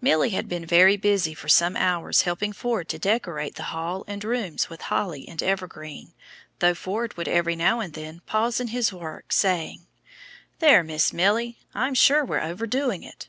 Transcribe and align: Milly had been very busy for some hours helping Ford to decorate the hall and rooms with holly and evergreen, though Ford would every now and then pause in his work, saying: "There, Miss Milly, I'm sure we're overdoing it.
Milly 0.00 0.30
had 0.30 0.48
been 0.48 0.64
very 0.64 0.96
busy 0.96 1.34
for 1.34 1.50
some 1.50 1.76
hours 1.76 2.22
helping 2.22 2.54
Ford 2.54 2.88
to 2.88 2.98
decorate 2.98 3.56
the 3.56 3.64
hall 3.64 4.02
and 4.06 4.24
rooms 4.24 4.70
with 4.70 4.80
holly 4.80 5.28
and 5.28 5.42
evergreen, 5.42 6.14
though 6.60 6.72
Ford 6.72 7.14
would 7.18 7.28
every 7.28 7.54
now 7.54 7.80
and 7.80 7.92
then 7.92 8.22
pause 8.24 8.60
in 8.60 8.68
his 8.68 8.94
work, 8.94 9.30
saying: 9.30 9.86
"There, 10.58 10.82
Miss 10.82 11.12
Milly, 11.12 11.58
I'm 11.74 11.92
sure 11.92 12.24
we're 12.24 12.40
overdoing 12.42 13.02
it. 13.02 13.22